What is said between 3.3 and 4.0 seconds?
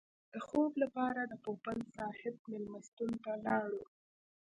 لاړو.